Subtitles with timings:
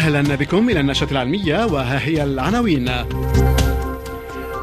[0.00, 2.90] أهلا بكم إلى النشرة العلمية وها هي العناوين.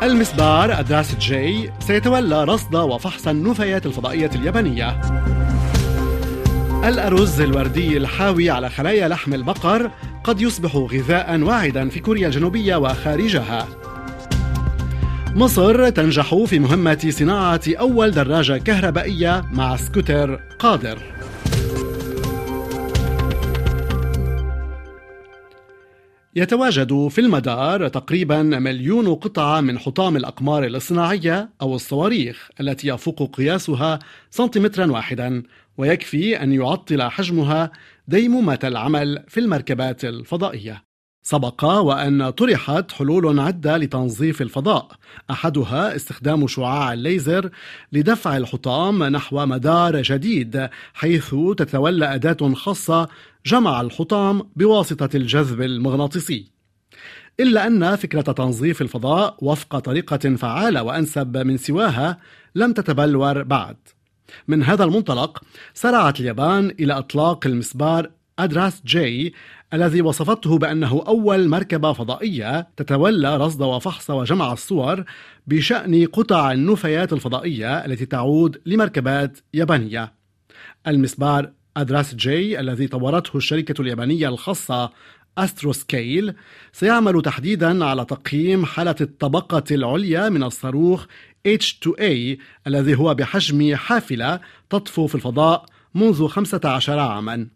[0.03, 5.01] المسبار أدراس جي سيتولى رصد وفحص النفايات الفضائية اليابانية.
[6.83, 9.91] الأرز الوردي الحاوي على خلايا لحم البقر
[10.23, 13.67] قد يصبح غذاء واعدا في كوريا الجنوبية وخارجها.
[15.35, 20.99] مصر تنجح في مهمة صناعة أول دراجة كهربائية مع سكوتر قادر.
[26.37, 33.99] يتواجد في المدار تقريبا مليون قطعة من حطام الأقمار الاصطناعية أو الصواريخ التي يفوق قياسها
[34.29, 35.43] سنتيمترا واحدا
[35.77, 37.71] ويكفي أن يعطل حجمها
[38.07, 40.86] ديمومة العمل في المركبات الفضائية.
[41.27, 44.91] سبق وأن طرحت حلول عدة لتنظيف الفضاء.
[45.31, 47.49] أحدها استخدام شعاع الليزر
[47.91, 53.07] لدفع الحطام نحو مدار جديد حيث تتولى أداة خاصة
[53.45, 56.51] جمع الحطام بواسطة الجذب المغناطيسي.
[57.39, 62.17] إلا أن فكرة تنظيف الفضاء وفق طريقة فعالة وأنسب من سواها
[62.55, 63.77] لم تتبلور بعد.
[64.47, 69.33] من هذا المنطلق سرعت اليابان إلى إطلاق المسبار أدراس جي
[69.73, 75.03] الذي وصفته بأنه أول مركبة فضائية تتولى رصد وفحص وجمع الصور
[75.47, 80.13] بشأن قطع النفايات الفضائية التي تعود لمركبات يابانية.
[80.87, 84.91] المسبار أدراس جي الذي طورته الشركة اليابانية الخاصة
[85.37, 86.33] أستروسكيل
[86.71, 91.05] سيعمل تحديدا على تقييم حالة الطبقة العليا من الصاروخ
[91.47, 95.65] H2A الذي هو بحجم حافلة تطفو في الفضاء
[95.95, 97.47] منذ 15 عاما.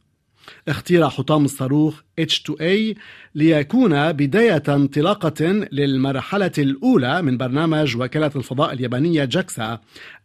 [0.68, 2.98] اختير حطام الصاروخ H2A
[3.36, 9.80] ليكون بداية انطلاقة للمرحلة الأولى من برنامج وكالة الفضاء اليابانية جاكسا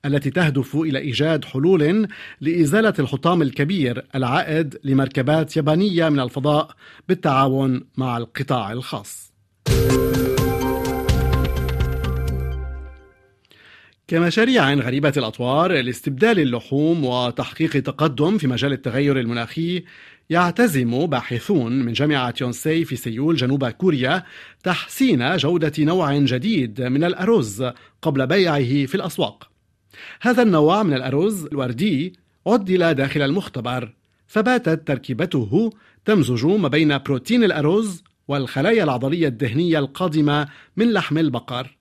[0.05, 2.09] التي تهدف إلى إيجاد حلول
[2.41, 6.71] لإزالة الحطام الكبير العائد لمركبات يابانية من الفضاء
[7.09, 9.33] بالتعاون مع القطاع الخاص.
[14.09, 19.85] كمشاريع غريبة الأطوار لاستبدال اللحوم وتحقيق تقدم في مجال التغير المناخي
[20.31, 24.23] يعتزم باحثون من جامعة يونسي في سيول جنوب كوريا
[24.63, 27.65] تحسين جودة نوع جديد من الأرز
[28.03, 29.51] قبل بيعه في الأسواق.
[30.21, 32.13] هذا النوع من الأرز الوردي
[32.47, 33.95] عدل داخل المختبر
[34.27, 35.71] فباتت تركيبته
[36.05, 41.77] تمزج ما بين بروتين الأرز والخلايا العضلية الدهنية القادمة من لحم البقر.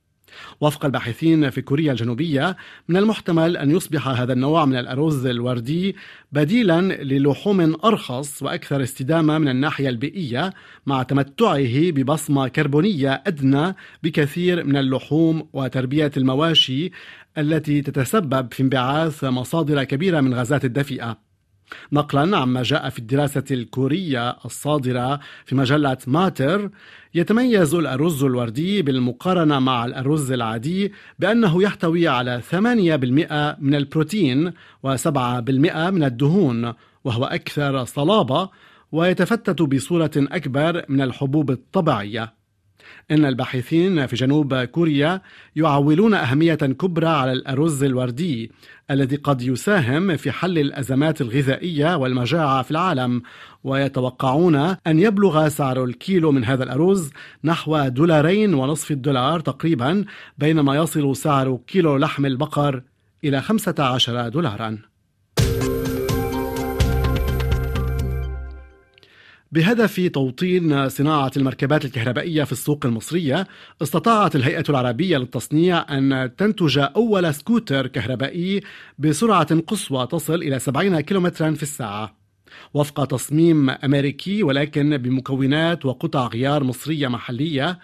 [0.62, 2.58] وفق الباحثين في كوريا الجنوبية
[2.88, 5.96] من المحتمل أن يصبح هذا النوع من الأرز الوردي
[6.32, 10.54] بديلا للحوم أرخص وأكثر استدامة من الناحية البيئية
[10.86, 16.92] مع تمتعه ببصمة كربونية أدنى بكثير من اللحوم وتربية المواشي
[17.38, 21.25] التي تتسبب في انبعاث مصادر كبيرة من غازات الدفيئة.
[21.92, 26.70] نقلا عما جاء في الدراسة الكورية الصادرة في مجلة ماتر
[27.16, 32.56] يتميز الأرز الوردي بالمقارنة مع الأرز العادي بأنه يحتوي على 8%
[33.62, 34.52] من البروتين
[34.88, 38.50] و7% من الدهون وهو أكثر صلابة
[38.92, 42.45] ويتفتت بصورة أكبر من الحبوب الطبيعية.
[43.12, 45.22] إن الباحثين في جنوب كوريا
[45.56, 48.52] يعولون أهمية كبرى على الأرز الوردي
[48.92, 53.22] الذي قد يساهم في حل الأزمات الغذائية والمجاعة في العالم
[53.64, 57.10] ويتوقعون أن يبلغ سعر الكيلو من هذا الأرز
[57.44, 60.06] نحو دولارين ونصف الدولار تقريبا
[60.38, 62.84] بينما يصل سعر كيلو لحم البقر
[63.24, 64.95] إلى 15 دولارا.
[69.56, 73.48] بهدف توطين صناعة المركبات الكهربائية في السوق المصرية
[73.82, 78.62] استطاعت الهيئة العربية للتصنيع أن تنتج أول سكوتر كهربائي
[79.00, 82.16] بسرعة قصوى تصل إلى 70 كم في الساعة.
[82.74, 87.80] وفق تصميم أمريكي ولكن بمكونات وقطع غيار مصرية محلية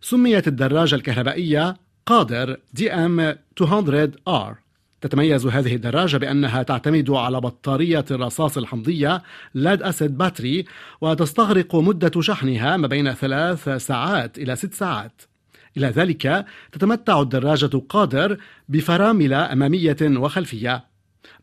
[0.00, 1.76] سميت الدراجة الكهربائية
[2.06, 4.65] قادر دي ام 200R
[5.00, 9.22] تتميز هذه الدراجة بأنها تعتمد على بطارية الرصاص الحمضية
[9.54, 10.64] lead acid battery
[11.00, 15.22] وتستغرق مدة شحنها ما بين ثلاث ساعات إلى ست ساعات.
[15.76, 18.36] إلى ذلك تتمتع الدراجة قادر
[18.68, 20.84] بفرامل أمامية وخلفية.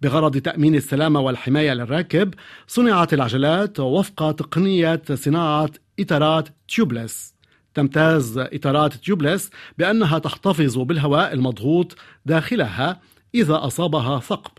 [0.02, 2.34] بغرض تأمين السلامة والحماية للراكب
[2.68, 7.34] صنعت العجلات وفق تقنية صناعة إطارات tubeless.
[7.74, 13.00] تمتاز إطارات tubeless بأنها تحتفظ بالهواء المضغوط داخلها
[13.36, 14.52] إذا أصابها ثقب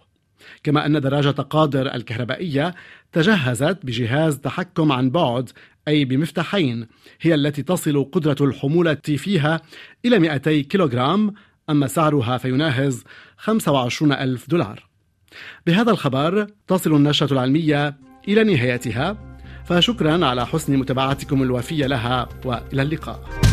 [0.62, 2.74] كما أن دراجة قادر الكهربائية
[3.12, 5.50] تجهزت بجهاز تحكم عن بعد
[5.88, 6.86] أي بمفتاحين
[7.20, 9.60] هي التي تصل قدرة الحمولة فيها
[10.04, 11.34] إلى 200 كيلوغرام
[11.70, 13.04] أما سعرها فيناهز
[13.36, 14.86] 25 ألف دولار.
[15.66, 17.96] بهذا الخبر تصل النشرة العلمية
[18.28, 19.16] إلى نهايتها.
[19.64, 23.43] فشكرا على حسن متابعتكم الوفية لها وإلى اللقاء.